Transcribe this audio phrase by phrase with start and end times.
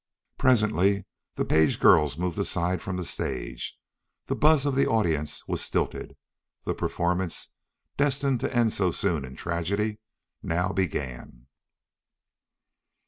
[0.39, 1.05] Presently
[1.35, 3.77] the page girls moved aside from the stage.
[4.25, 6.17] The buzz of the audience was stilted.
[6.63, 7.49] The performance,
[7.97, 9.99] destined to end so soon in tragedy,
[10.41, 11.45] now began.